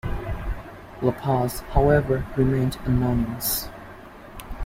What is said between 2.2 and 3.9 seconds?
remained anonymous.